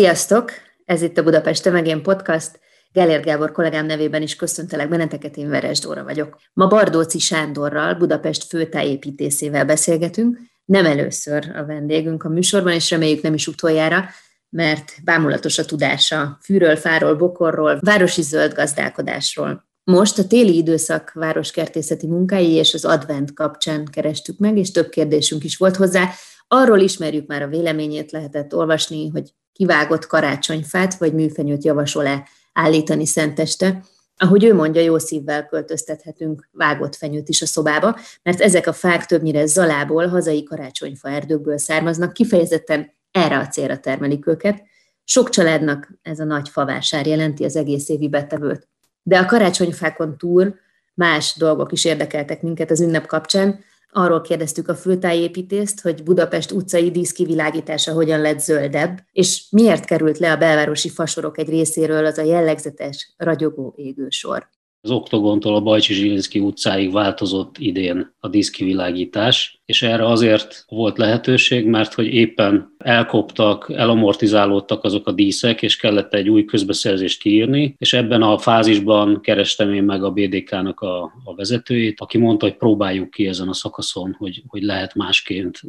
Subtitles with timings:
[0.00, 0.50] Sziasztok!
[0.84, 2.60] Ez itt a Budapest Tömegén Podcast.
[2.92, 6.36] Gelér Gábor kollégám nevében is köszöntelek benneteket, én Veres Dóra vagyok.
[6.52, 10.38] Ma Bardóci Sándorral, Budapest főtájépítészével beszélgetünk.
[10.64, 14.04] Nem először a vendégünk a műsorban, és reméljük nem is utoljára,
[14.48, 19.68] mert bámulatos a tudása fűről, fáról, bokorról, városi zöld gazdálkodásról.
[19.84, 25.44] Most a téli időszak városkertészeti munkái és az advent kapcsán kerestük meg, és több kérdésünk
[25.44, 26.10] is volt hozzá.
[26.48, 33.82] Arról ismerjük már a véleményét, lehetett olvasni, hogy kivágott karácsonyfát vagy műfenyőt javasol-e állítani szenteste.
[34.16, 39.06] Ahogy ő mondja, jó szívvel költöztethetünk vágott fenyőt is a szobába, mert ezek a fák
[39.06, 44.62] többnyire zalából, hazai karácsonyfa erdőkből származnak, kifejezetten erre a célra termelik őket.
[45.04, 48.68] Sok családnak ez a nagy favásár jelenti az egész évi betevőt.
[49.02, 50.54] De a karácsonyfákon túl
[50.94, 56.90] más dolgok is érdekeltek minket az ünnep kapcsán, Arról kérdeztük a főtájépítést, hogy Budapest utcai
[56.90, 62.22] díszkivilágítása hogyan lett zöldebb, és miért került le a belvárosi fasorok egy részéről az a
[62.22, 64.48] jellegzetes, ragyogó égősor.
[64.82, 71.66] Az Oktogontól a Bajcsi Zsilinszki utcáig változott idén a díszkivilágítás, és erre azért volt lehetőség,
[71.66, 77.92] mert hogy éppen elkoptak, elamortizálódtak azok a díszek, és kellett egy új közbeszerzést kiírni, és
[77.92, 83.10] ebben a fázisban kerestem én meg a BDK-nak a, a vezetőjét, aki mondta, hogy próbáljuk
[83.10, 85.60] ki ezen a szakaszon, hogy, hogy lehet másként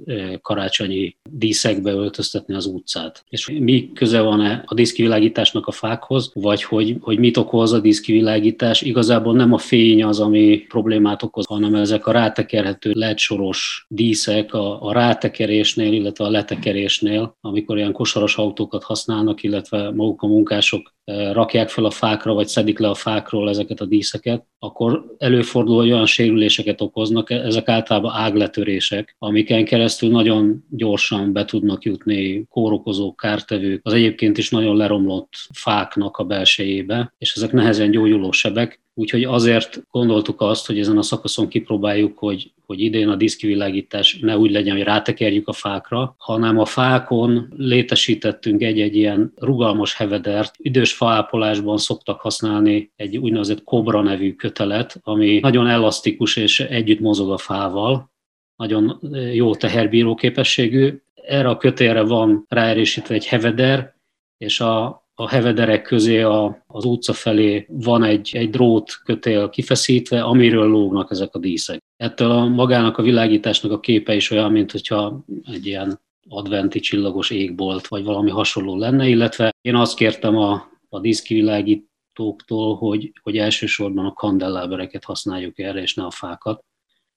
[0.41, 3.23] karácsonyi díszekbe öltöztetni az utcát.
[3.29, 8.81] És mi köze van-e a díszkivilágításnak a fákhoz, vagy hogy, hogy mit okoz a díszkivilágítás?
[9.01, 14.53] Igazából nem a fény az, ami problémát okoz, hanem ezek a rátekerhető LED soros díszek
[14.53, 20.93] a, a rátekerésnél, illetve a letekerésnél, amikor ilyen kosaras autókat használnak, illetve maguk a munkások
[21.05, 25.91] rakják fel a fákra, vagy szedik le a fákról ezeket a díszeket, akkor előfordul, hogy
[25.91, 33.81] olyan sérüléseket okoznak, ezek általában ágletörések, amiken keresztül nagyon gyorsan be tudnak jutni kórokozók, kártevők,
[33.83, 39.83] az egyébként is nagyon leromlott fáknak a belsejébe, és ezek nehezen gyógyuló sebek, Úgyhogy azért
[39.91, 44.75] gondoltuk azt, hogy ezen a szakaszon kipróbáljuk, hogy, hogy idén a diszkivilágítás ne úgy legyen,
[44.75, 50.55] hogy rátekerjük a fákra, hanem a fákon létesítettünk egy-egy ilyen rugalmas hevedert.
[50.57, 57.31] Idős faápolásban szoktak használni egy úgynevezett kobra nevű kötelet, ami nagyon elasztikus és együtt mozog
[57.31, 58.11] a fával,
[58.55, 58.99] nagyon
[59.33, 61.01] jó teherbíró képességű.
[61.13, 63.95] Erre a kötélre van ráerősítve egy heveder,
[64.37, 70.21] és a, a hevederek közé a, az utca felé van egy, egy drót kötél kifeszítve,
[70.21, 71.83] amiről lógnak ezek a díszek.
[71.97, 75.99] Ettől a magának a világításnak a képe is olyan, mint hogyha egy ilyen
[76.29, 83.11] adventi csillagos égbolt, vagy valami hasonló lenne, illetve én azt kértem a, a díszkivilágítóktól, hogy,
[83.21, 86.63] hogy elsősorban a kandellábereket használjuk erre, és ne a fákat.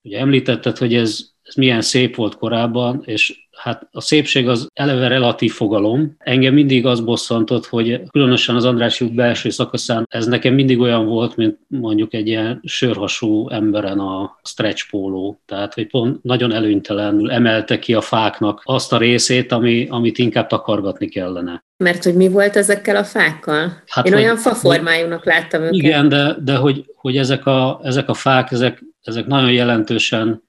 [0.01, 5.07] Ugye említetted, hogy ez, ez milyen szép volt korábban, és Hát a szépség az eleve
[5.07, 6.15] relatív fogalom.
[6.17, 11.05] Engem mindig az bosszantott, hogy különösen az András út belső szakaszán ez nekem mindig olyan
[11.05, 15.39] volt, mint mondjuk egy ilyen sörhasú emberen a stretch póló.
[15.45, 20.47] Tehát, hogy pont nagyon előnytelenül emelte ki a fáknak azt a részét, ami, amit inkább
[20.47, 21.63] takargatni kellene.
[21.77, 23.83] Mert hogy mi volt ezekkel a fákkal?
[23.87, 25.73] Hát, Én hogy, olyan faformájúnak láttam őket.
[25.73, 30.43] Igen, de, de hogy, hogy ezek, a, ezek a fák, ezek, ezek nagyon jelentősen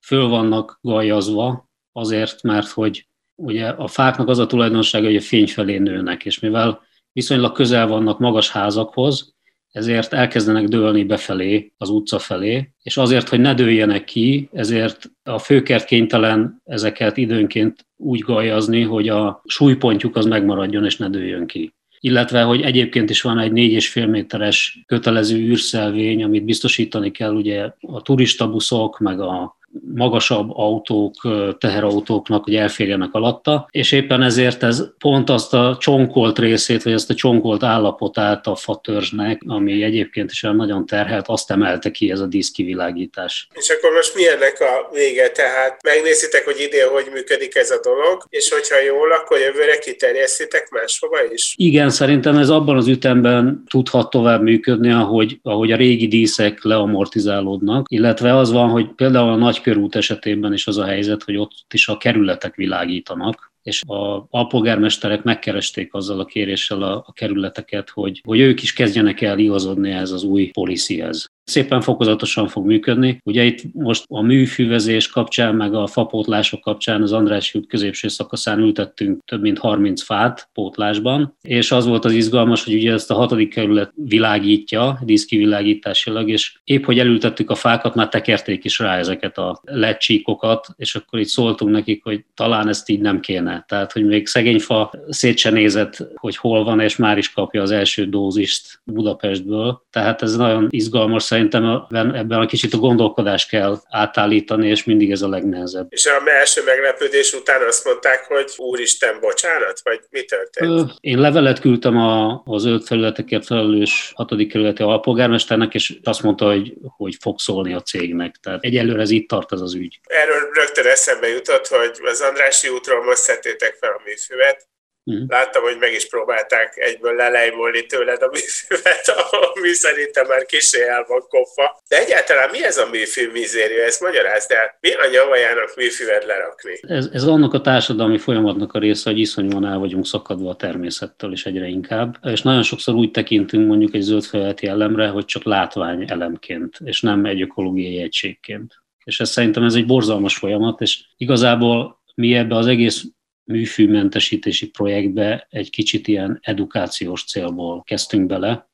[0.00, 1.65] föl vannak gajazva,
[1.96, 6.38] azért, mert hogy ugye a fáknak az a tulajdonsága, hogy a fény felé nőnek, és
[6.38, 6.80] mivel
[7.12, 9.34] viszonylag közel vannak magas házakhoz,
[9.70, 15.38] ezért elkezdenek dőlni befelé, az utca felé, és azért, hogy ne dőljenek ki, ezért a
[15.38, 21.74] főkert kénytelen ezeket időnként úgy gajazni, hogy a súlypontjuk az megmaradjon és ne dőljön ki.
[22.00, 28.02] Illetve, hogy egyébként is van egy 4,5 méteres kötelező űrszelvény, amit biztosítani kell ugye a
[28.02, 29.56] turistabuszok, meg a
[29.94, 31.14] magasabb autók,
[31.58, 37.10] teherautóknak, hogy elférjenek alatta, és éppen ezért ez pont azt a csonkolt részét, vagy azt
[37.10, 42.20] a csonkolt állapotát a fatörzsnek, ami egyébként is olyan nagyon terhelt, azt emelte ki ez
[42.20, 43.48] a díszkivilágítás.
[43.54, 45.28] És akkor most milyennek a vége?
[45.28, 50.68] Tehát megnézitek, hogy idén hogy működik ez a dolog, és hogyha jól, akkor jövőre kiterjesztitek
[50.70, 51.54] máshova is?
[51.56, 57.86] Igen, szerintem ez abban az ütemben tudhat tovább működni, ahogy, ahogy a régi díszek leamortizálódnak,
[57.88, 61.72] illetve az van, hogy például a nagy körút esetében is az a helyzet, hogy ott
[61.72, 68.20] is a kerületek világítanak, és a alpolgármesterek megkeresték azzal a kéréssel a, a kerületeket, hogy,
[68.24, 73.20] hogy ők is kezdjenek el igazodni ez az új policyhez szépen fokozatosan fog működni.
[73.24, 78.58] Ugye itt most a műfüvezés kapcsán, meg a fapótlások kapcsán az András út középső szakaszán
[78.58, 83.14] ültettünk több mint 30 fát pótlásban, és az volt az izgalmas, hogy ugye ezt a
[83.14, 89.38] hatodik kerület világítja, díszkivilágításilag, és épp, hogy elültettük a fákat, már tekerték is rá ezeket
[89.38, 93.64] a lecsíkokat, és akkor itt szóltunk nekik, hogy talán ezt így nem kéne.
[93.68, 97.62] Tehát, hogy még szegény fa szét se nézett, hogy hol van, és már is kapja
[97.62, 99.82] az első dózist Budapestből.
[99.90, 105.22] Tehát ez nagyon izgalmas szerintem ebben a kicsit a gondolkodás kell átállítani, és mindig ez
[105.22, 105.86] a legnehezebb.
[105.88, 110.90] És a első meglepődés után azt mondták, hogy úristen, bocsánat, vagy mi történt?
[111.00, 116.74] Én levelet küldtem a, az zöld felületekért felelős hatodik kerületi alpolgármesternek, és azt mondta, hogy,
[116.96, 118.34] hogy fog szólni a cégnek.
[118.42, 120.00] Tehát egyelőre ez itt tart ez az ügy.
[120.04, 124.66] Erről rögtön eszembe jutott, hogy az Andrási útról most szedtétek fel a műfüvet,
[125.10, 125.24] Mm.
[125.28, 129.08] Láttam, hogy meg is próbálták egyből lelejmolni tőled a műfűvet,
[129.54, 131.80] ami szerintem már kisé el van koffa.
[131.88, 133.84] De egyáltalán mi ez a műfű mizéria?
[133.84, 134.76] Ezt magyarázd el.
[134.80, 136.78] Mi a nyavajának műfűvet lerakni?
[136.80, 141.32] Ez, ez annak a társadalmi folyamatnak a része, hogy iszonyúan el vagyunk szakadva a természettől,
[141.32, 142.16] és egyre inkább.
[142.22, 147.00] És nagyon sokszor úgy tekintünk mondjuk egy zöld felületi elemre, hogy csak látvány elemként, és
[147.00, 148.74] nem egy ökológiai egységként.
[149.04, 153.04] És ez szerintem ez egy borzalmas folyamat, és igazából mi ebbe az egész
[153.46, 158.68] műfűmentesítési projektbe egy kicsit ilyen edukációs célból kezdtünk bele,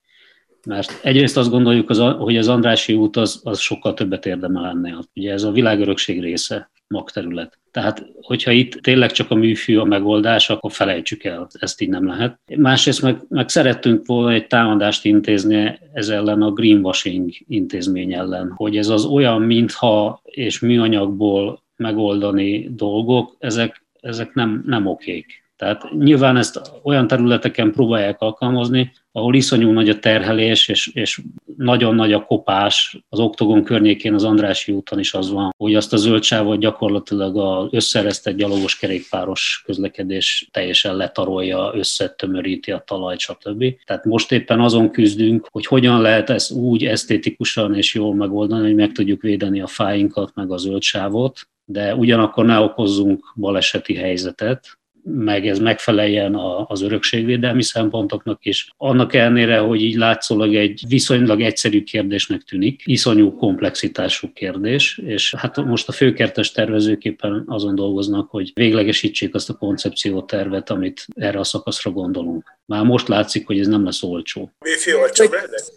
[0.67, 5.05] mert egyrészt azt gondoljuk, hogy az Andrási út az, az sokkal többet érdemel ennél.
[5.15, 7.59] Ugye ez a világörökség része, magterület.
[7.71, 12.07] Tehát, hogyha itt tényleg csak a műfű a megoldás, akkor felejtsük el, ezt így nem
[12.07, 12.41] lehet.
[12.57, 18.77] Másrészt meg, meg szerettünk volna egy támadást intézni ez ellen a greenwashing intézmény ellen, hogy
[18.77, 25.43] ez az olyan mintha és műanyagból megoldani dolgok, ezek ezek nem, nem okék.
[25.62, 31.20] Tehát nyilván ezt olyan területeken próbálják alkalmazni, ahol iszonyú nagy a terhelés, és, és
[31.56, 32.99] nagyon nagy a kopás.
[33.08, 37.69] Az Oktogon környékén, az Andrási úton is az van, hogy azt a zöldsávot gyakorlatilag az
[37.70, 43.64] összeresztett gyalogos kerékpáros közlekedés teljesen letarolja, összetömöríti a talajt, stb.
[43.84, 48.75] Tehát most éppen azon küzdünk, hogy hogyan lehet ezt úgy esztétikusan és jól megoldani, hogy
[48.75, 51.40] meg tudjuk védeni a fáinkat, meg a zöldsávot,
[51.73, 56.35] de ugyanakkor ne okozzunk baleseti helyzetet, meg ez megfeleljen
[56.67, 58.73] az örökségvédelmi szempontoknak is.
[58.77, 65.65] Annak ellenére, hogy így látszólag egy viszonylag egyszerű kérdésnek tűnik, iszonyú komplexitású kérdés, és hát
[65.65, 71.91] most a főkertes tervezőképpen azon dolgoznak, hogy véglegesítsék azt a koncepciótervet, amit erre a szakaszra
[71.91, 72.59] gondolunk.
[72.67, 74.53] Már most látszik, hogy ez nem lesz olcsó.
[74.59, 75.25] Mi olcsó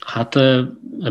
[0.06, 0.36] Hát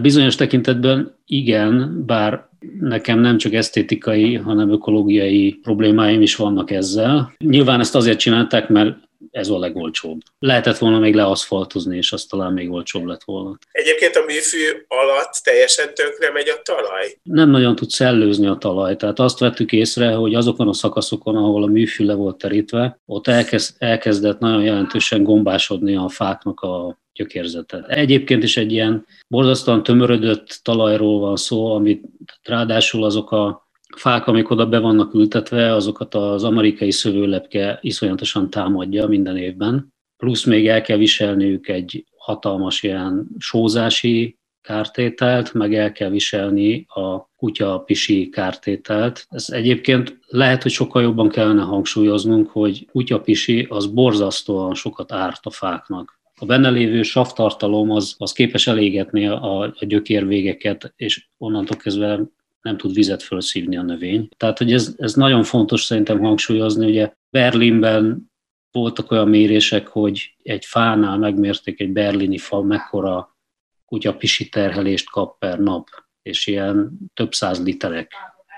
[0.02, 2.48] bizonyos tekintetben igen, bár
[2.80, 7.34] nekem nem csak esztétikai, hanem ökológiai problémáim is vannak ezzel.
[7.38, 8.96] Nyilván ezt azért csinálták, mert
[9.30, 10.20] ez a legolcsóbb.
[10.38, 13.58] Lehetett volna még leaszfaltozni, és az talán még olcsóbb lett volna.
[13.72, 14.58] Egyébként a műfű
[14.88, 17.18] alatt teljesen tönkre megy a talaj?
[17.22, 18.96] Nem nagyon tud szellőzni a talaj.
[18.96, 23.26] Tehát azt vettük észre, hogy azokon a szakaszokon, ahol a műfű le volt terítve, ott
[23.26, 27.84] elkezd, elkezdett nagyon jelentősen gombásodni a fáknak a gyökérzete.
[27.88, 32.04] Egyébként is egy ilyen borzasztóan tömörödött talajról van szó, amit
[32.42, 39.06] ráadásul azok a fák, amik oda be vannak ültetve, azokat az amerikai szövőlepke iszonyatosan támadja
[39.06, 39.92] minden évben.
[40.16, 47.30] Plusz még el kell viselniük egy hatalmas ilyen sózási kártételt, meg el kell viselni a
[47.36, 49.26] kutya pisi kártételt.
[49.30, 55.46] Ez egyébként lehet, hogy sokkal jobban kellene hangsúlyoznunk, hogy kutya pisi az borzasztóan sokat árt
[55.46, 56.20] a fáknak.
[56.40, 62.20] A benne lévő savtartalom az, az képes elégetni a, a gyökérvégeket, és onnantól kezdve
[62.60, 64.28] nem tud vizet felszívni a növény.
[64.36, 68.32] Tehát, hogy ez, ez nagyon fontos szerintem hangsúlyozni, ugye Berlinben
[68.70, 73.36] voltak olyan mérések, hogy egy fánál megmérték egy berlini fa, mekkora
[73.84, 75.88] kutyapisi terhelést kap per nap,
[76.22, 78.12] és ilyen több száz literek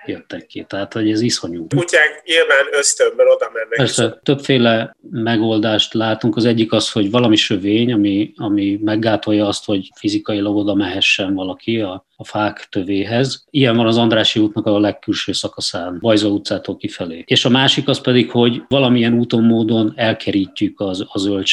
[0.08, 0.64] jöttek ki.
[0.68, 1.66] Tehát, hogy ez iszonyú.
[1.66, 3.76] Kutyák nyilván ösztönből oda mennek.
[3.76, 6.36] Persze, többféle megoldást látunk.
[6.36, 11.80] Az egyik az, hogy valami sövény, ami, ami meggátolja azt, hogy fizikailag oda mehessen valaki
[11.80, 13.44] a a fák tövéhez.
[13.50, 17.24] Ilyen van az Andrási útnak a legkülső szakaszán, Vajza utcától kifelé.
[17.26, 21.46] És a másik az pedig, hogy valamilyen úton, módon elkerítjük az, az zöld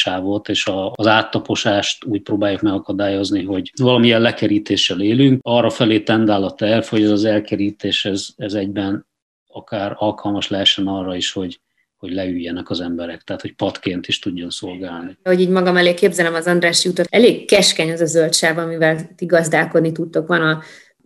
[0.44, 5.40] és a, az áttaposást úgy próbáljuk megakadályozni, hogy valamilyen lekerítéssel élünk.
[5.42, 9.06] Arra felé tendál a terv, hogy ez az elkerítés ez, ez egyben
[9.54, 11.60] akár alkalmas lehessen arra is, hogy
[12.04, 15.18] hogy leüljenek az emberek, tehát hogy patként is tudjon szolgálni.
[15.22, 19.14] Hogy így magam elé képzelem az Andrási útot, elég keskeny az a zöld sáv, amivel
[19.16, 20.26] ti gazdálkodni tudtok.
[20.26, 20.62] Van a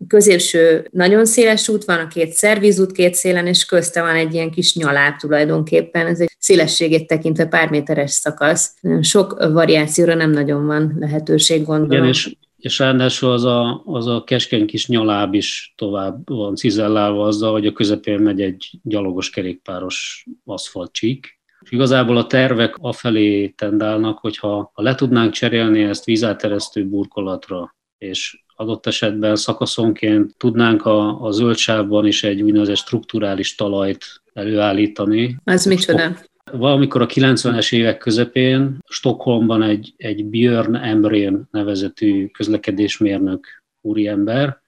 [0.09, 4.51] középső nagyon széles út van, a két szervizút két szélen, és közte van egy ilyen
[4.51, 6.07] kis nyaláb tulajdonképpen.
[6.07, 8.75] Ez egy szélességét tekintve pár méteres szakasz.
[9.01, 12.05] Sok variációra nem nagyon van lehetőség, gondolom.
[12.05, 17.27] Igen, és és ráadásul az a, az a keskeny kis nyaláb is tovább van cizellálva
[17.27, 21.39] azzal, hogy a közepén megy egy gyalogos kerékpáros aszfaltcsík.
[21.61, 28.43] És igazából a tervek afelé tendálnak, hogyha ha le tudnánk cserélni ezt vízáteresztő burkolatra, és
[28.57, 35.37] adott esetben szakaszonként tudnánk a, a zöldsávban is egy úgynevezett strukturális talajt előállítani.
[35.45, 36.17] Ez micsoda?
[36.53, 43.47] Valamikor a 90-es évek közepén Stockholmban egy, egy Björn Embrén nevezetű közlekedésmérnök
[43.81, 44.61] úriember,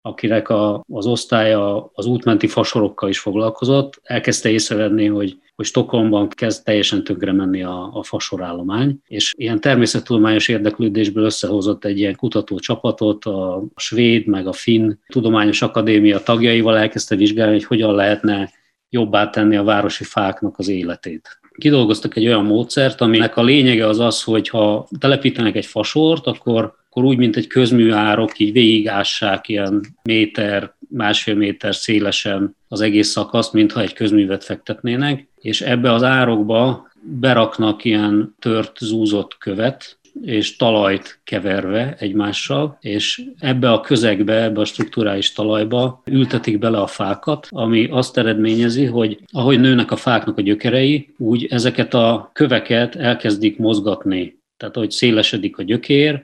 [0.00, 6.64] akinek a, az osztálya az útmenti fasorokkal is foglalkozott, elkezdte észrevenni, hogy, hogy Stockholmban kezd
[6.64, 13.24] teljesen tönkre menni a, a fasorállomány, és ilyen természettudományos érdeklődésből összehozott egy ilyen kutató csapatot,
[13.24, 18.50] a svéd meg a finn tudományos akadémia tagjaival elkezdte vizsgálni, hogy hogyan lehetne
[18.90, 21.38] jobbá tenni a városi fáknak az életét.
[21.58, 26.74] Kidolgoztak egy olyan módszert, aminek a lényege az az, hogy ha telepítenek egy fasort, akkor,
[26.88, 33.52] akkor úgy, mint egy közműárok, így végigássák ilyen méter, másfél méter szélesen az egész szakaszt,
[33.52, 41.20] mintha egy közművet fektetnének, és ebbe az árokba beraknak ilyen tört, zúzott követ, és talajt
[41.24, 47.88] keverve egymással, és ebbe a közegbe, ebbe a strukturális talajba ültetik bele a fákat, ami
[47.90, 54.38] azt eredményezi, hogy ahogy nőnek a fáknak a gyökerei, úgy ezeket a köveket elkezdik mozgatni.
[54.56, 56.22] Tehát, ahogy szélesedik a gyökér,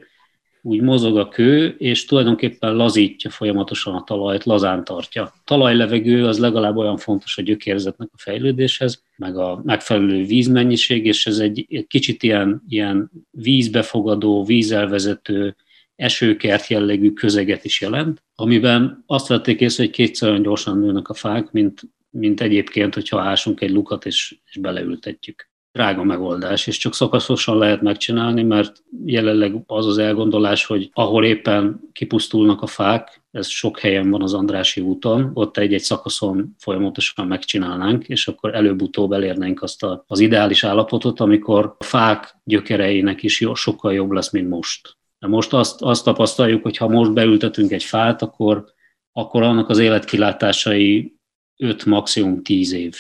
[0.63, 5.33] úgy mozog a kő, és tulajdonképpen lazítja folyamatosan a talajt, lazán tartja.
[5.45, 11.39] Talajlevegő az legalább olyan fontos a gyökérzetnek a fejlődéshez, meg a megfelelő vízmennyiség, és ez
[11.39, 15.57] egy, egy kicsit ilyen, ilyen vízbefogadó, vízelvezető,
[15.97, 21.15] esőkert jellegű közeget is jelent, amiben azt vették észre, hogy kétszer olyan gyorsan nőnek a
[21.15, 26.95] fák, mint, mint egyébként, hogyha ásunk egy lukat és, és beleültetjük drága megoldás, és csak
[26.95, 33.49] szakaszosan lehet megcsinálni, mert jelenleg az az elgondolás, hogy ahol éppen kipusztulnak a fák, ez
[33.49, 39.63] sok helyen van az Andrási úton, ott egy-egy szakaszon folyamatosan megcsinálnánk, és akkor előbb-utóbb elérnénk
[39.63, 44.49] azt a, az ideális állapotot, amikor a fák gyökereinek is jó, sokkal jobb lesz, mint
[44.49, 44.97] most.
[45.19, 48.65] De most azt, azt tapasztaljuk, hogy ha most beültetünk egy fát, akkor,
[49.13, 51.17] akkor annak az életkilátásai
[51.57, 52.95] 5 maximum 10 év.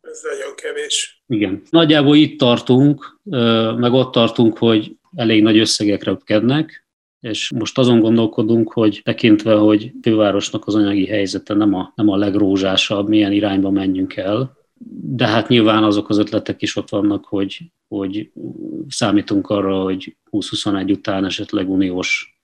[0.00, 1.15] Ez nagyon kevés.
[1.28, 1.62] Igen.
[1.70, 3.20] Nagyjából itt tartunk,
[3.76, 6.86] meg ott tartunk, hogy elég nagy összegek röpkednek,
[7.20, 12.16] és most azon gondolkodunk, hogy tekintve, hogy fővárosnak az anyagi helyzete nem a, nem a
[12.16, 14.56] legrózsásabb, milyen irányba menjünk el,
[15.00, 18.30] de hát nyilván azok az ötletek is ott vannak, hogy, hogy
[18.88, 22.40] számítunk arra, hogy 2021 után esetleg uniós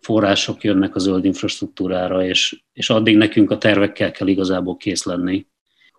[0.00, 5.46] források jönnek a zöld infrastruktúrára, és, és addig nekünk a tervekkel kell igazából kész lenni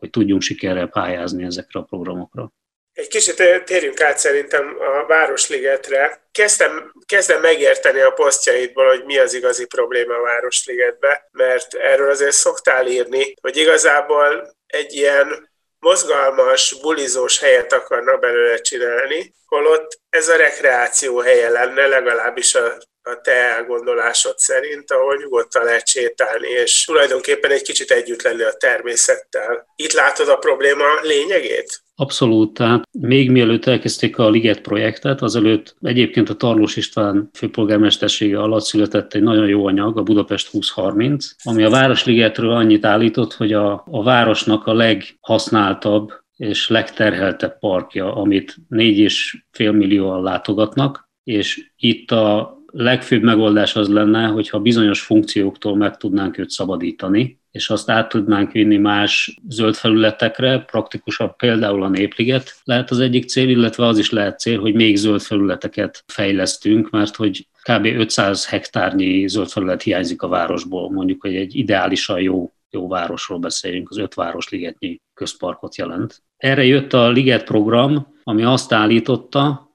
[0.03, 2.51] hogy tudjunk sikerrel pályázni ezekre a programokra.
[2.93, 6.27] Egy kicsit térjünk át szerintem a Városligetre.
[6.31, 12.31] Kezdtem, kezdem megérteni a posztjaidból, hogy mi az igazi probléma a Városligetbe, mert erről azért
[12.31, 20.35] szoktál írni, hogy igazából egy ilyen mozgalmas, bulizós helyet akarnak belőle csinálni, holott ez a
[20.35, 27.51] rekreáció helye lenne, legalábbis a a te elgondolásod szerint, ahol nyugodtan lehet sétálni, és tulajdonképpen
[27.51, 29.65] egy kicsit együtt lenni a természettel.
[29.75, 31.81] Itt látod a probléma lényegét?
[31.95, 38.63] Abszolút, tehát még mielőtt elkezdték a Liget projektet, azelőtt egyébként a Tarlós István főpolgármestersége alatt
[38.63, 43.83] született egy nagyon jó anyag, a Budapest 2030, ami a Városligetről annyit állított, hogy a,
[43.91, 53.23] a városnak a leghasználtabb és legterheltebb parkja, amit 4,5 millióan látogatnak, és itt a legfőbb
[53.23, 58.77] megoldás az lenne, hogyha bizonyos funkcióktól meg tudnánk őt szabadítani, és azt át tudnánk vinni
[58.77, 64.39] más zöld felületekre, praktikusabb például a népliget lehet az egyik cél, illetve az is lehet
[64.39, 67.85] cél, hogy még zöld felületeket fejlesztünk, mert hogy kb.
[67.85, 73.89] 500 hektárnyi zöld felület hiányzik a városból, mondjuk, hogy egy ideálisan jó jó városról beszéljünk,
[73.89, 76.23] az öt városligetnyi közparkot jelent.
[76.37, 79.71] Erre jött a Liget program, ami azt állította,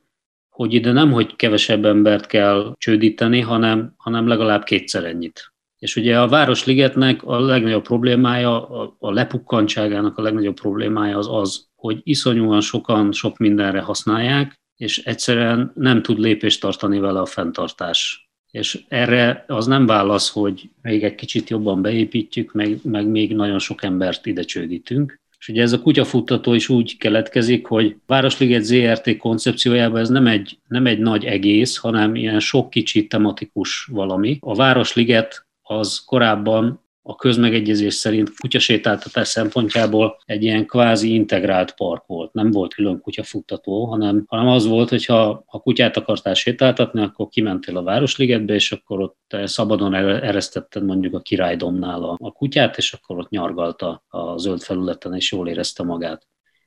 [0.58, 5.52] hogy ide nem, hogy kevesebb embert kell csődíteni, hanem, hanem legalább kétszer ennyit.
[5.78, 11.66] És ugye a Városligetnek a legnagyobb problémája, a, a lepukkantságának a legnagyobb problémája az az,
[11.74, 18.28] hogy iszonyúan sokan sok mindenre használják, és egyszerűen nem tud lépést tartani vele a fenntartás.
[18.50, 23.58] És erre az nem válasz, hogy még egy kicsit jobban beépítjük, meg, meg még nagyon
[23.58, 29.16] sok embert ide csődítünk, és ugye ez a kutyafuttató is úgy keletkezik, hogy Városliget ZRT
[29.16, 34.38] koncepciójában ez nem egy, nem egy nagy egész, hanem ilyen sok kicsi tematikus valami.
[34.40, 42.32] A Városliget az korábban a közmegegyezés szerint kutyasétáltatás szempontjából egy ilyen kvázi integrált park volt.
[42.32, 47.28] Nem volt külön kutyafuttató, hanem, hanem az volt, hogy ha a kutyát akartál sétáltatni, akkor
[47.28, 52.92] kimentél a Városligetbe, és akkor ott szabadon eresztetted mondjuk a királydomnál a, a kutyát, és
[52.92, 56.26] akkor ott nyargalta a zöld felületen, és jól érezte magát.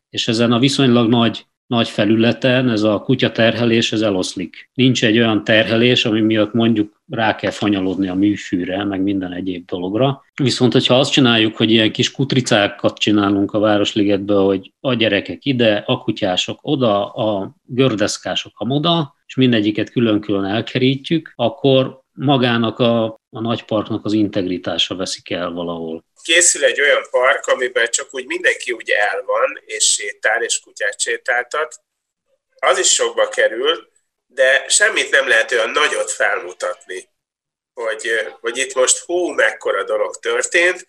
[0.10, 4.70] És ezen a viszonylag nagy nagy felületen ez a kutya terhelés, ez eloszlik.
[4.74, 9.66] Nincs egy olyan terhelés, ami miatt mondjuk rá kell fanyalodni a műfűre, meg minden egyéb
[9.66, 10.24] dologra.
[10.36, 15.84] Viszont, hogyha azt csináljuk, hogy ilyen kis kutricákat csinálunk a Városligetbe, hogy a gyerekek ide,
[15.86, 24.06] a kutyások oda, a gördeszkások oda, és mindegyiket külön-külön elkerítjük, akkor magának a, a nagyparknak
[24.06, 29.22] az integritása veszik el valahol készül egy olyan park, amiben csak úgy mindenki úgy el
[29.22, 31.76] van, és sétál, és kutyát sétáltat,
[32.60, 33.90] az is sokba kerül,
[34.26, 37.10] de semmit nem lehet olyan nagyot felmutatni,
[37.74, 40.86] hogy, hogy itt most hú, mekkora dolog történt.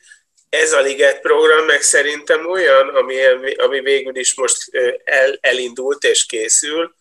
[0.48, 3.24] Ez a Liget program meg szerintem olyan, ami,
[3.56, 4.56] ami végül is most
[5.04, 6.94] el, elindult és készül,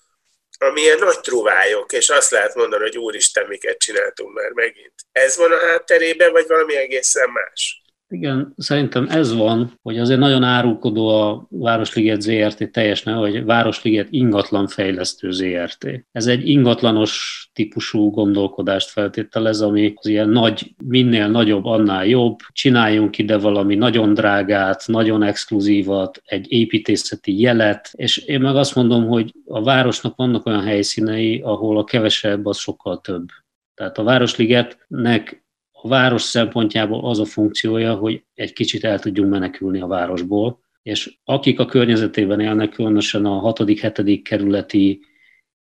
[0.57, 4.93] ami ilyen nagy truvályok, és azt lehet mondani, hogy úristen, miket csináltunk már megint.
[5.11, 7.80] Ez van a hátterében, vagy valami egészen más?
[8.12, 14.08] Igen, szerintem ez van, hogy azért nagyon árulkodó a Városliget ZRT teljes neve, hogy Városliget
[14.10, 16.06] ingatlan fejlesztő ZRT.
[16.12, 22.38] Ez egy ingatlanos típusú gondolkodást feltételez, ami az ilyen nagy, minél nagyobb, annál jobb.
[22.51, 29.08] Csináljunk ide valami nagyon drágát, nagyon exkluzívat, egy építészeti jelet, és én meg azt mondom,
[29.08, 33.25] hogy a városnak vannak olyan helyszínei, ahol a kevesebb az sokkal több.
[33.74, 35.40] Tehát a Városligetnek
[35.83, 41.17] a város szempontjából az a funkciója, hogy egy kicsit el tudjunk menekülni a városból, és
[41.23, 44.21] akik a környezetében élnek, különösen a 6.-7.
[44.23, 45.01] kerületi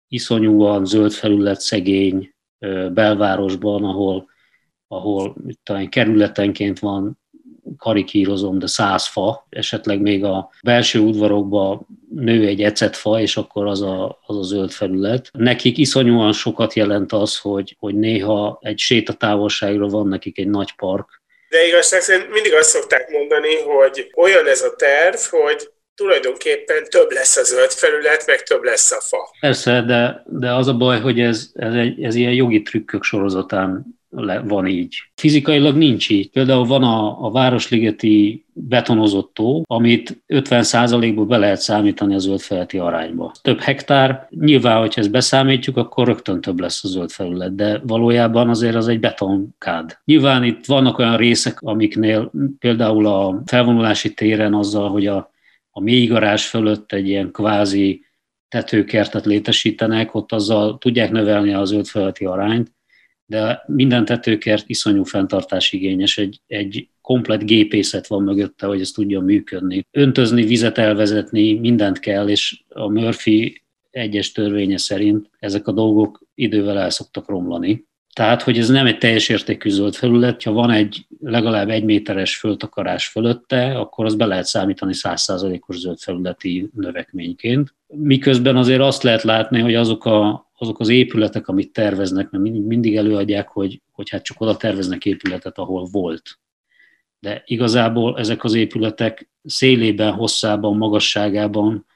[0.08, 2.34] iszonyúan zöld felület szegény
[2.92, 4.28] belvárosban, ahol,
[4.88, 7.18] ahol talán kerületenként van
[7.76, 13.82] karikírozom, de száz fa, esetleg még a belső udvarokba nő egy ecetfa, és akkor az
[13.82, 15.28] a, az a zöld felület.
[15.32, 21.22] Nekik iszonyúan sokat jelent az, hogy, hogy néha egy sétatávolságra van nekik egy nagy park.
[21.48, 27.10] De igazság szerint mindig azt szokták mondani, hogy olyan ez a terv, hogy tulajdonképpen több
[27.10, 29.18] lesz a zöld felület, meg több lesz a fa.
[29.40, 33.97] Persze, de, de az a baj, hogy ez, ez, egy, ez ilyen jogi trükkök sorozatán
[34.44, 34.96] van így.
[35.14, 36.30] Fizikailag nincs így.
[36.30, 42.78] Például van a, a Városligeti betonozott tó, amit 50%-ból be lehet számítani a zöld felületi
[42.78, 43.32] arányba.
[43.42, 48.48] Több hektár, nyilván, hogyha ezt beszámítjuk, akkor rögtön több lesz a zöld felület, de valójában
[48.48, 49.98] azért az egy betonkád.
[50.04, 55.30] Nyilván itt vannak olyan részek, amiknél például a felvonulási téren azzal, hogy a,
[55.70, 58.06] a mélygarázs fölött egy ilyen kvázi
[58.48, 62.76] tetőkertet létesítenek, ott azzal tudják növelni az zöld felületi arányt,
[63.28, 69.86] de minden tetőkert iszonyú fenntartásigényes, egy, egy komplet gépészet van mögötte, hogy ez tudjon működni.
[69.90, 76.78] Öntözni, vizet elvezetni, mindent kell, és a Murphy egyes törvénye szerint ezek a dolgok idővel
[76.78, 77.86] el szoktak romlani.
[78.12, 82.36] Tehát, hogy ez nem egy teljes értékű zöld felület, ha van egy legalább egy méteres
[82.36, 87.74] föltakarás fölötte, akkor az be lehet számítani 100%-os zöld felületi növekményként.
[87.86, 92.96] Miközben azért azt lehet látni, hogy azok a azok az épületek, amit terveznek, mert mindig,
[92.96, 96.38] előadják, hogy, hogy hát csak oda terveznek épületet, ahol volt.
[97.20, 101.86] De igazából ezek az épületek szélében, hosszában, magasságában,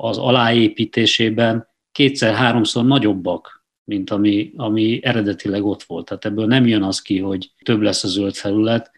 [0.00, 6.04] az aláépítésében kétszer-háromszor nagyobbak, mint ami, ami eredetileg ott volt.
[6.04, 8.90] Tehát ebből nem jön az ki, hogy több lesz a zöld felület.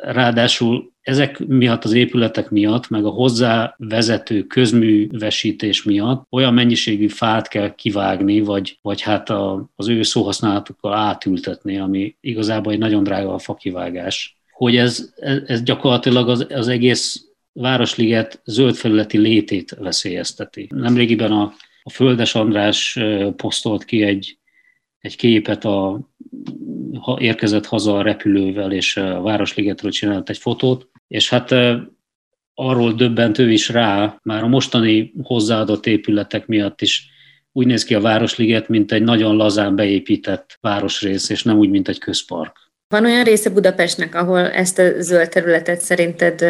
[0.00, 7.48] Ráadásul ezek miatt az épületek miatt, meg a hozzá vezető közművesítés miatt olyan mennyiségű fát
[7.48, 13.34] kell kivágni, vagy, vagy hát a, az ő szóhasználatukkal átültetni, ami igazából egy nagyon drága
[13.34, 14.36] a fakivágás.
[14.50, 15.12] Hogy ez,
[15.46, 20.68] ez gyakorlatilag az, az egész Városliget zöld felületi létét veszélyezteti.
[20.74, 22.98] Nemrégiben a, a Földes András
[23.36, 24.38] posztolt ki egy,
[24.98, 26.00] egy képet a
[27.00, 31.54] ha érkezett haza a repülővel, és a Városligetről csinált egy fotót, és hát
[32.54, 37.10] arról döbbent ő is rá, már a mostani hozzáadott épületek miatt is
[37.52, 41.88] úgy néz ki a Városliget, mint egy nagyon lazán beépített városrész, és nem úgy, mint
[41.88, 42.56] egy közpark.
[42.88, 46.44] Van olyan része Budapestnek, ahol ezt a zöld területet szerinted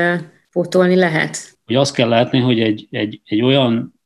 [0.50, 1.58] pótolni lehet?
[1.64, 4.00] Hogy azt kell látni, hogy egy, egy, egy olyan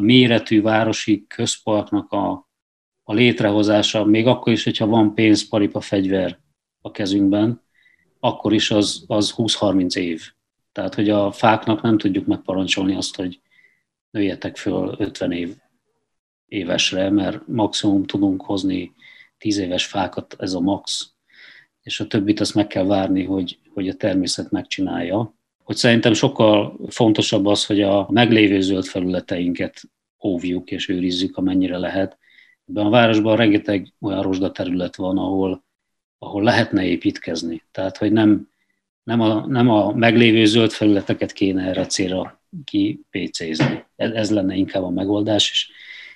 [0.00, 2.49] méretű városi közparknak a,
[3.10, 6.38] a létrehozása, még akkor is, hogyha van pénz, paripa, fegyver
[6.80, 7.62] a kezünkben,
[8.20, 10.22] akkor is az, az 20-30 év.
[10.72, 13.40] Tehát, hogy a fáknak nem tudjuk megparancsolni azt, hogy
[14.10, 15.56] nőjetek föl 50 év
[16.46, 18.94] évesre, mert maximum tudunk hozni
[19.38, 21.12] 10 éves fákat, ez a max.
[21.82, 25.34] és a többit azt meg kell várni, hogy, hogy a természet megcsinálja.
[25.62, 29.82] Hogy szerintem sokkal fontosabb az, hogy a meglévő zöld felületeinket
[30.24, 32.18] óvjuk és őrizzük, amennyire lehet.
[32.70, 35.64] Ebben a városban rengeteg olyan rozsdaterület van, ahol,
[36.18, 37.62] ahol lehetne építkezni.
[37.70, 38.48] Tehát, hogy nem,
[39.02, 43.84] nem, a, nem a meglévő zöld felületeket kéne erre a célra kipécézni.
[43.96, 45.70] Ez, ez lenne inkább a megoldás, és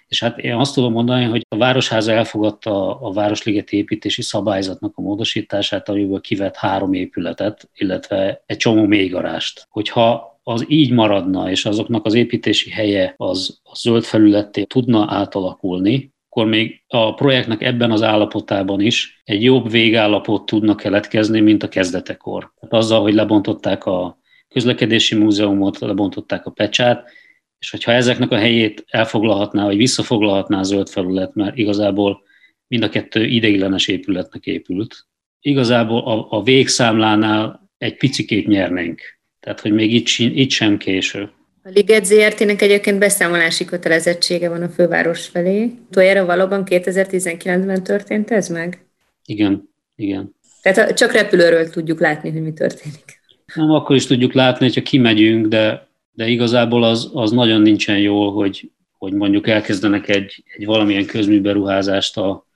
[0.08, 5.00] és hát én azt tudom mondani, hogy a Városháza elfogadta a Városligeti építési szabályzatnak a
[5.00, 9.66] módosítását, amiből kivett három épületet, illetve egy csomó mélygarást.
[9.70, 16.13] Hogyha az így maradna, és azoknak az építési helye az a zöld felületté tudna átalakulni,
[16.36, 21.68] akkor még a projektnek ebben az állapotában is egy jobb végállapot tudna keletkezni, mint a
[21.68, 22.52] kezdetekor.
[22.60, 24.18] Tehát azzal, hogy lebontották a
[24.48, 27.10] közlekedési múzeumot, lebontották a pecsát,
[27.58, 32.22] és hogyha ezeknek a helyét elfoglalhatná, vagy visszafoglalhatná a zöld felület, mert igazából
[32.66, 35.06] mind a kettő ideiglenes épületnek épült,
[35.40, 39.00] igazából a, a végszámlánál egy picikét nyernénk.
[39.40, 41.30] Tehát, hogy még itt, itt sem késő.
[41.66, 45.72] A Liget ZRT-nek egyébként beszámolási kötelezettsége van a főváros felé.
[45.88, 48.86] Utoljára valóban 2019-ben történt ez meg?
[49.24, 50.34] Igen, igen.
[50.62, 53.20] Tehát csak repülőről tudjuk látni, hogy mi történik.
[53.54, 58.30] Nem, akkor is tudjuk látni, hogyha kimegyünk, de de igazából az, az nagyon nincsen jó,
[58.30, 62.46] hogy, hogy mondjuk elkezdenek egy, egy valamilyen közműberuházást a,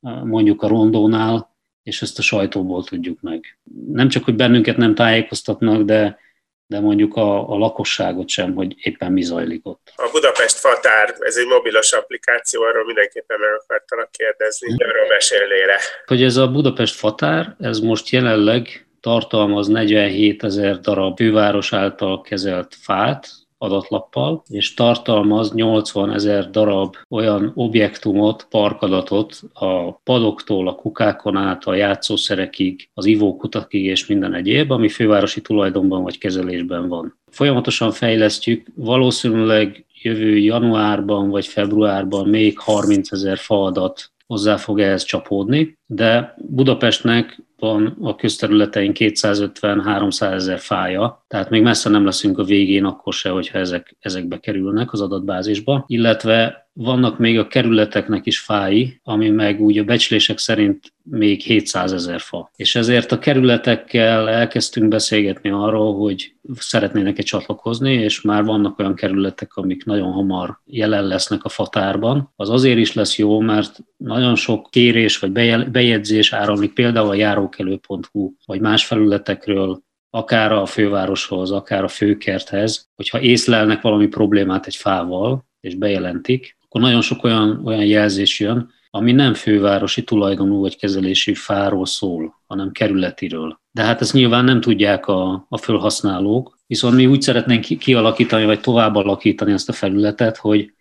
[0.00, 3.58] a, mondjuk a rondónál, és ezt a sajtóból tudjuk meg.
[3.92, 6.18] Nem csak, hogy bennünket nem tájékoztatnak, de,
[6.66, 9.92] de mondjuk a, a lakosságot sem, hogy éppen mi zajlik ott.
[9.96, 14.88] A Budapest Fatár, ez egy mobilos applikáció, arról mindenképpen meg akartalak kérdezni, hm.
[14.88, 15.78] arról mesélére.
[16.06, 22.74] Hogy ez a Budapest Fatár, ez most jelenleg tartalmaz 47 ezer darab főváros által kezelt
[22.82, 31.64] fát, adatlappal, és tartalmaz 80 ezer darab olyan objektumot, parkadatot a padoktól, a kukákon át,
[31.64, 37.18] a játszószerekig, az ivókutakig és minden egyéb, ami fővárosi tulajdonban vagy kezelésben van.
[37.30, 45.78] Folyamatosan fejlesztjük, valószínűleg jövő januárban vagy februárban még 30 ezer faadat hozzá fog ehhez csapódni,
[45.86, 52.84] de Budapestnek van a közterületein 250-300 ezer fája, tehát még messze nem leszünk a végén
[52.84, 59.00] akkor se, hogyha ezek, ezek kerülnek az adatbázisba, illetve vannak még a kerületeknek is fái,
[59.02, 62.50] ami meg úgy a becslések szerint még 700 ezer fa.
[62.56, 68.94] És ezért a kerületekkel elkezdtünk beszélgetni arról, hogy szeretnének egy csatlakozni, és már vannak olyan
[68.94, 72.32] kerületek, amik nagyon hamar jelen lesznek a fatárban.
[72.36, 75.32] Az azért is lesz jó, mert nagyon sok kérés vagy
[75.70, 83.20] bejegyzés áramlik például a járókelő.hu, vagy más felületekről, akár a fővároshoz, akár a főkerthez, hogyha
[83.20, 89.12] észlelnek valami problémát egy fával, és bejelentik, akkor nagyon sok olyan, olyan jelzés jön, ami
[89.12, 93.60] nem fővárosi tulajdonú vagy kezelésű fáról szól, hanem kerületiről.
[93.70, 98.60] De hát ezt nyilván nem tudják a, a felhasználók, viszont mi úgy szeretnénk kialakítani, vagy
[98.60, 100.72] tovább alakítani ezt a felületet, hogy,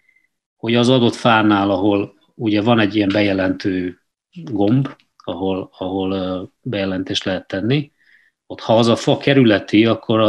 [0.56, 4.00] hogy az adott fánál, ahol ugye van egy ilyen bejelentő
[4.52, 4.90] gomb,
[5.24, 7.92] ahol, ahol bejelentést lehet tenni,
[8.48, 10.20] ott ha az a fa kerületi, akkor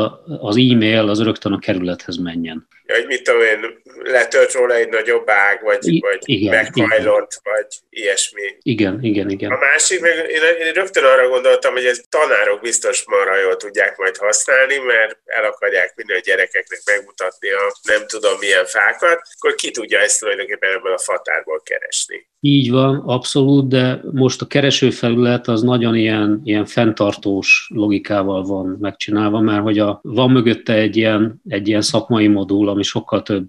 [0.40, 2.66] az e-mail az rögtön a kerülethez menjen.
[2.86, 7.54] Hogy mit tudom én, letört róla egy nagyobb ág, vagy, I- vagy igen, meghajlott, igen.
[7.54, 8.56] vagy ilyesmi.
[8.62, 9.50] Igen, igen, igen.
[9.50, 13.96] A másik, meg én, én rögtön arra gondoltam, hogy ez tanárok biztos marha jól tudják
[13.96, 19.70] majd használni, mert el akarják minden gyerekeknek megmutatni a nem tudom milyen fákat, akkor ki
[19.70, 22.26] tudja ezt tulajdonképpen ebből a fatárból keresni.
[22.40, 29.40] Így van, abszolút, de most a keresőfelület az nagyon ilyen, ilyen fenntartós logikával van megcsinálva,
[29.40, 33.48] mert hogy a, van mögötte egy ilyen, egy ilyen szakmai modul, ami sokkal több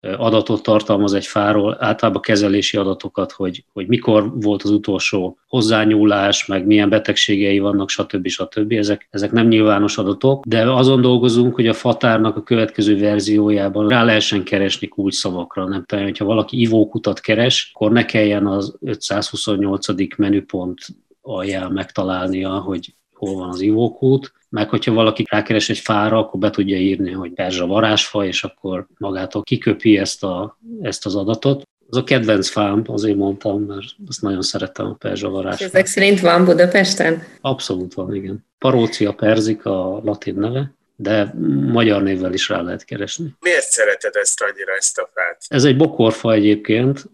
[0.00, 6.66] adatot tartalmaz egy fáról, általában kezelési adatokat, hogy, hogy mikor volt az utolsó hozzányúlás, meg
[6.66, 8.26] milyen betegségei vannak, stb.
[8.26, 8.72] stb.
[8.72, 14.04] Ezek, ezek nem nyilvános adatok, de azon dolgozunk, hogy a fatárnak a következő verziójában rá
[14.04, 15.68] lehessen keresni kulcsszavakra.
[15.68, 20.16] Nem tudom, hogyha valaki ivókutat keres, akkor ne kelljen az 528.
[20.16, 20.80] menüpont
[21.22, 26.50] alján megtalálnia, hogy hol van az ivókút, meg hogyha valaki rákeres egy fára, akkor be
[26.50, 31.62] tudja írni, hogy perzsa varázsfa, és akkor magától kiköpi ezt, a, ezt az adatot.
[31.88, 35.64] Az a kedvenc fám, azért mondtam, mert azt nagyon szerettem a perzsa varázsfa.
[35.64, 37.22] Ezek szerint van Budapesten?
[37.40, 38.44] Abszolút van, igen.
[38.58, 41.34] Parócia perzik a latin neve, de
[41.66, 43.34] magyar névvel is rá lehet keresni.
[43.40, 45.44] Miért szereted ezt annyira, ezt a fát?
[45.48, 47.04] Ez egy bokorfa egyébként,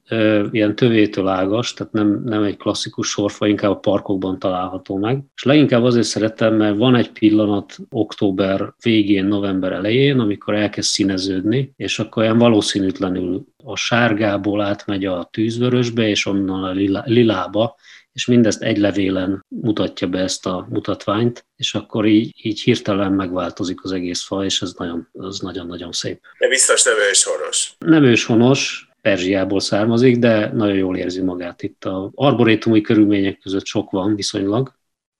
[0.50, 5.20] ilyen tövétől ágas, tehát nem, nem egy klasszikus sorfa, inkább a parkokban található meg.
[5.34, 11.72] És leginkább azért szeretem, mert van egy pillanat október végén, november elején, amikor elkezd színeződni,
[11.76, 16.70] és akkor olyan valószínűtlenül a sárgából átmegy a tűzvörösbe, és onnan a
[17.04, 17.76] lilába,
[18.12, 23.84] és mindezt egy levélen mutatja be ezt a mutatványt, és akkor így, így hirtelen megváltozik
[23.84, 26.20] az egész fa, és ez nagyon, az nagyon-nagyon szép.
[26.38, 27.74] De biztos nem őshonos.
[27.78, 31.84] Nem őshonos, Perzsiából származik, de nagyon jól érzi magát itt.
[31.84, 34.74] A arborétumi körülmények között sok van viszonylag,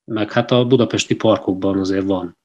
[0.05, 2.39] meg hát a budapesti parkokban azért van.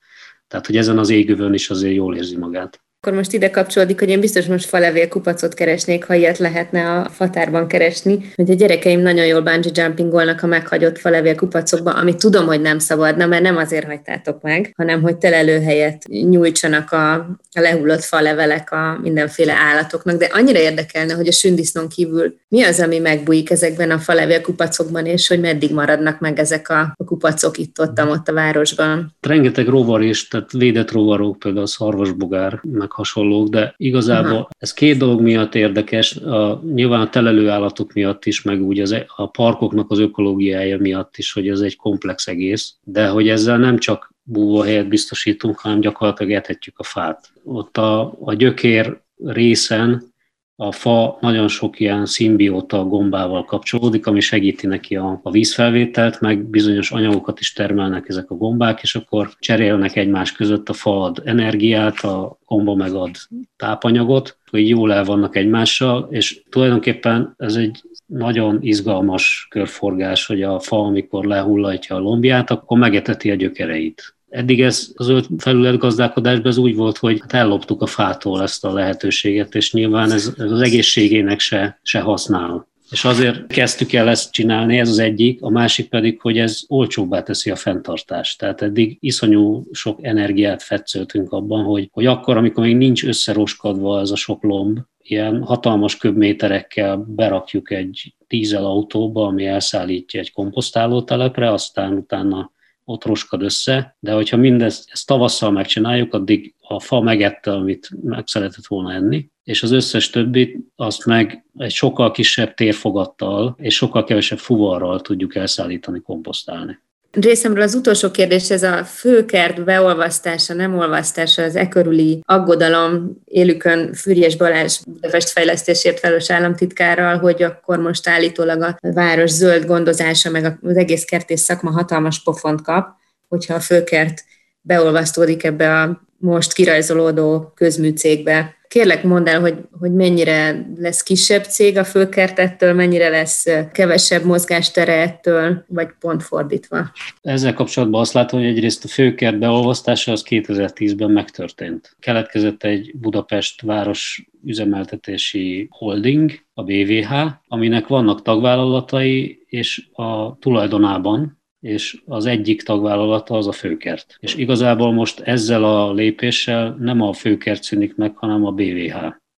[0.48, 2.82] Tehát, hogy ezen az égövön is azért jól érzi magát.
[3.08, 7.10] Akkor most ide kapcsolódik, hogy én biztos most falevél kupacot keresnék, ha ilyet lehetne a
[7.10, 8.32] fatárban keresni.
[8.36, 12.80] Hogy a gyerekeim nagyon jól bungee jumpingolnak a meghagyott falevél kupacokba, amit tudom, hogy nem
[12.80, 19.00] szabadna, mert nem azért hagytátok meg, hanem hogy telelőhelyet nyújtsanak a, a lehullott falevelek a
[19.02, 20.18] mindenféle állatoknak.
[20.18, 25.06] De annyira érdekelne, hogy a sündisznón kívül mi az, ami megbújik ezekben a falevél kupacokban,
[25.06, 29.16] és hogy meddig maradnak meg ezek a, a kupacok itt ott, ott a városban.
[29.22, 34.98] Rengeteg rovar is, tehát védett rovarok, például a szarvasbogár, meg hasonlók, de igazából ez két
[34.98, 39.30] dolog miatt érdekes, a, nyilván a telelő állatok miatt is, meg úgy az, e, a
[39.30, 44.14] parkoknak az ökológiája miatt is, hogy ez egy komplex egész, de hogy ezzel nem csak
[44.24, 47.32] búvóhelyet biztosítunk, hanem gyakorlatilag ethetjük a fát.
[47.44, 50.14] Ott a, a gyökér részen
[50.60, 56.44] a fa nagyon sok ilyen szimbióta gombával kapcsolódik, ami segíti neki a, a vízfelvételt, meg
[56.44, 61.22] bizonyos anyagokat is termelnek ezek a gombák, és akkor cserélnek egymás között, a fa ad
[61.26, 63.16] energiát, a gomba meg ad
[63.56, 70.60] tápanyagot, hogy jól el vannak egymással, és tulajdonképpen ez egy nagyon izgalmas körforgás, hogy a
[70.60, 74.17] fa, amikor lehullatja a lombját, akkor megeteti a gyökereit.
[74.38, 78.66] Eddig ez az zöld felület gazdálkodásban ez úgy volt, hogy hát elloptuk a fától ezt
[78.66, 82.68] a lehetőséget, és nyilván ez, ez az egészségének se, se használ.
[82.90, 87.24] És azért kezdtük el ezt csinálni, ez az egyik, a másik pedig, hogy ez olcsóbbá
[87.24, 88.40] teszi a fenntartást.
[88.40, 94.12] Tehát eddig iszonyú sok energiát fetszöltünk abban, hogy, hogy akkor, amikor még nincs összeroskadva ez
[94.12, 101.94] a sok lomb, ilyen hatalmas köbméterekkel berakjuk egy dízel autóba, ami elszállítja egy komposztálótelepre, aztán
[101.94, 102.52] utána
[102.90, 108.28] ott roskad össze, de hogyha mindezt ezt tavasszal megcsináljuk, addig a fa megette, amit meg
[108.28, 114.04] szeretett volna enni, és az összes többit azt meg egy sokkal kisebb térfogattal és sokkal
[114.04, 116.80] kevesebb fuvarral tudjuk elszállítani, komposztálni.
[117.22, 123.94] Részemről az utolsó kérdés, ez a főkert beolvasztása, nem olvasztása, az e körüli aggodalom élükön
[123.94, 130.58] Fürjes Balázs Budapest fejlesztésért felelős államtitkárral, hogy akkor most állítólag a város zöld gondozása, meg
[130.62, 132.88] az egész kertész szakma hatalmas pofont kap,
[133.28, 134.24] hogyha a főkert
[134.62, 138.56] beolvasztódik ebbe a most kirajzolódó közműcégbe.
[138.68, 144.24] Kérlek mondd el, hogy, hogy mennyire lesz kisebb cég a főkert ettől, mennyire lesz kevesebb
[144.24, 146.92] mozgástere ettől, vagy pont fordítva.
[147.22, 151.96] Ezzel kapcsolatban azt látom, hogy egyrészt a főkert beolvasztása az 2010-ben megtörtént.
[152.00, 157.14] Keletkezett egy Budapest város üzemeltetési holding, a BVH,
[157.48, 164.18] aminek vannak tagvállalatai, és a tulajdonában és az egyik tagvállalata az a főkert.
[164.20, 168.96] És igazából most ezzel a lépéssel nem a főkert szűnik meg, hanem a BVH.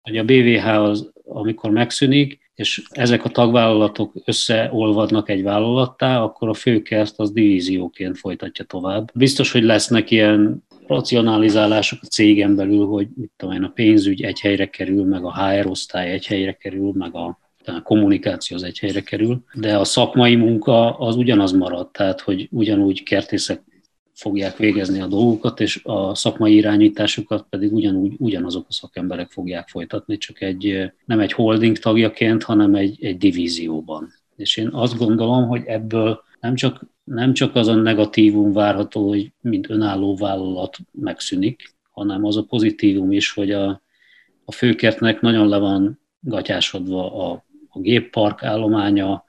[0.09, 6.54] Ugye a BVH az, amikor megszűnik, és ezek a tagvállalatok összeolvadnak egy vállalattá, akkor a
[6.54, 9.11] főkert az divízióként folytatja tovább.
[9.14, 14.40] Biztos, hogy lesznek ilyen racionalizálások a cégen belül, hogy mit tudom én, a pénzügy egy
[14.40, 17.38] helyre kerül, meg a HR osztály egy helyre kerül, meg a
[17.74, 22.48] a kommunikáció az egy helyre kerül, de a szakmai munka az ugyanaz marad, tehát hogy
[22.50, 23.62] ugyanúgy kertészek
[24.18, 30.16] fogják végezni a dolgokat, és a szakmai irányításukat pedig ugyanúgy ugyanazok a szakemberek fogják folytatni,
[30.16, 34.12] csak egy, nem egy holding tagjaként, hanem egy, egy divízióban.
[34.37, 39.33] És én azt gondolom, hogy ebből nem csak, nem csak az a negatívum várható, hogy
[39.40, 43.83] mint önálló vállalat megszűnik, hanem az a pozitívum is, hogy a,
[44.44, 47.44] a főkertnek nagyon le van gatyásodva a
[47.78, 49.24] a géppark állománya,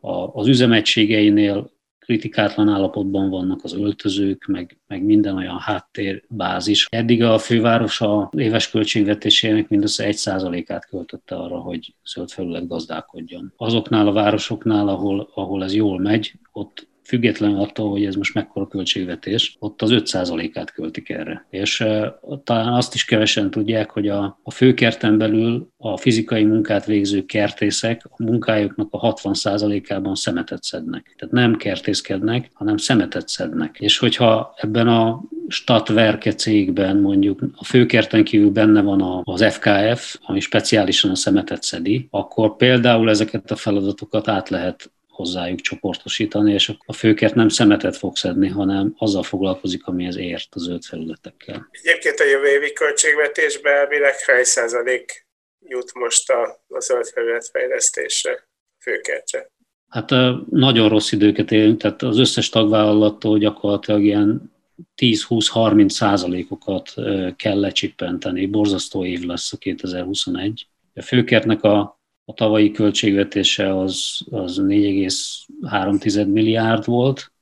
[0.00, 6.86] a, az üzemegységeinél kritikátlan állapotban vannak az öltözők, meg, meg minden olyan háttérbázis.
[6.90, 13.52] Eddig a főváros a éves költségvetésének mindössze 1%-át költötte arra, hogy zöld felület gazdálkodjon.
[13.56, 18.66] Azoknál a városoknál, ahol, ahol ez jól megy, ott független attól, hogy ez most mekkora
[18.66, 21.46] költségvetés, ott az 5%-át költik erre.
[21.50, 22.06] És uh,
[22.44, 28.02] talán azt is kevesen tudják, hogy a, a főkerten belül a fizikai munkát végző kertészek
[28.04, 31.14] a munkájuknak a 60%-ában szemetet szednek.
[31.18, 33.76] Tehát nem kertészkednek, hanem szemetet szednek.
[33.80, 40.40] És hogyha ebben a Stadtwerke cégben mondjuk a főkerten kívül benne van az FKF, ami
[40.40, 46.92] speciálisan a szemetet szedi, akkor például ezeket a feladatokat át lehet hozzájuk csoportosítani, és a
[46.92, 51.68] főkert nem szemetet fog szedni, hanem azzal foglalkozik, amihez ért a zöld felületekkel.
[51.70, 55.26] Egyébként a jövő évi költségvetésben elvileg hány százalék
[55.58, 58.48] jut most a, a zöld felület fejlesztésre,
[58.78, 59.50] főkertre?
[59.88, 60.10] Hát
[60.50, 64.52] nagyon rossz időket élünk, tehát az összes tagvállalattól gyakorlatilag ilyen
[64.96, 66.94] 10-20-30 százalékokat
[67.36, 68.46] kell lecsippenteni.
[68.46, 70.66] Borzasztó év lesz a 2021.
[70.94, 77.32] A főkertnek a, a tavalyi költségvetése az, az 4,3 milliárd volt,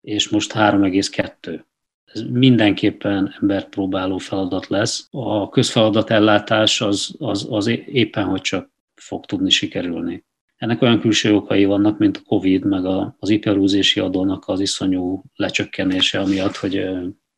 [0.00, 1.64] és most 3,2.
[2.04, 5.08] Ez mindenképpen embert próbáló feladat lesz.
[5.10, 10.24] A közfeladat ellátás az, az, az éppen hogy csak fog tudni sikerülni.
[10.56, 15.22] Ennek olyan külső okai vannak, mint a Covid, meg a, az iparúzési adónak az iszonyú
[15.34, 16.88] lecsökkenése, amiatt, hogy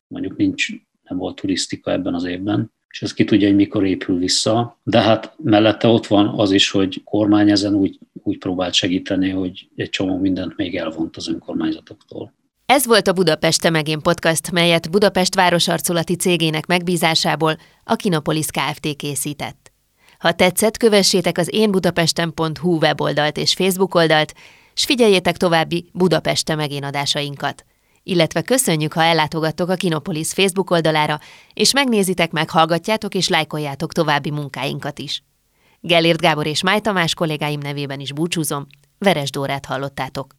[0.06, 0.66] mondjuk nincs,
[1.02, 4.78] nem volt turisztika ebben az évben, és ez ki tudja, hogy mikor épül vissza.
[4.82, 9.68] De hát mellette ott van az is, hogy kormány ezen úgy, úgy próbált segíteni, hogy
[9.76, 12.32] egy csomó mindent még elvont az önkormányzatoktól.
[12.66, 18.96] Ez volt a Budapest Megén podcast, melyet Budapest városarculati cégének megbízásából a Kinopolis Kft.
[18.96, 19.72] készített.
[20.18, 24.34] Ha tetszett, kövessétek az énbudapesten.hu weboldalt és Facebook oldalt,
[24.74, 27.64] s figyeljétek további Budapeste megénadásainkat.
[28.08, 31.20] Illetve köszönjük, ha ellátogattok a Kinopolis Facebook oldalára,
[31.54, 35.22] és megnézitek, meghallgatjátok és lájkoljátok további munkáinkat is.
[35.80, 38.66] Gellért Gábor és Máj Tamás kollégáim nevében is búcsúzom,
[38.98, 40.34] Veres Dórát hallottátok.